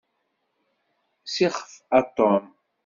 Sixef 1.35 1.61
a 2.01 2.05
Tom. 2.15 2.53